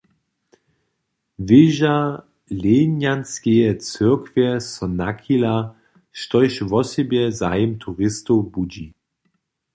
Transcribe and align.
Wěža 1.47 1.97
Lejnjanskeje 2.61 3.69
cyrkwje 3.87 4.51
so 4.69 4.85
nachila, 5.01 5.57
štož 6.19 6.53
wosebje 6.69 7.23
zajim 7.39 7.71
turistow 7.81 8.39
budźi. 8.51 8.87